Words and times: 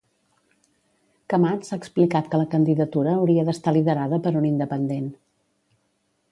Camats 1.33 1.69
ha 1.75 1.79
explicat 1.81 2.31
que 2.33 2.41
la 2.43 2.49
candidatura 2.55 3.15
hauria 3.19 3.47
d'estar 3.51 3.77
liderada 3.79 4.23
per 4.27 4.35
un 4.43 4.51
independent 4.55 5.09